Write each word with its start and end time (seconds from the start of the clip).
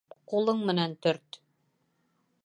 Ҡулың 0.31 0.63
менән 0.69 0.95
төрт. 1.07 1.39